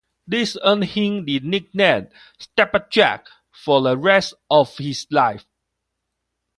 [0.25, 2.07] This earned him the nickname
[2.39, 5.45] "Stabber Jack" for the rest of his life.